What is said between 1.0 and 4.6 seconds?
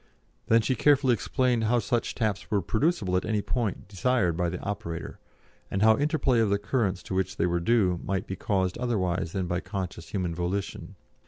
explained how such taps were producible at any point desired by the